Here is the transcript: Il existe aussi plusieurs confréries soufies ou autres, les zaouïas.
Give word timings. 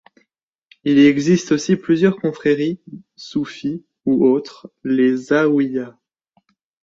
Il 0.83 0.97
existe 0.97 1.51
aussi 1.51 1.75
plusieurs 1.75 2.15
confréries 2.15 2.81
soufies 3.17 3.85
ou 4.05 4.25
autres, 4.25 4.71
les 4.83 5.15
zaouïas. 5.15 5.95